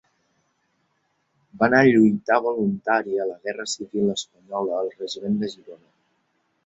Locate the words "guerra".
3.47-3.67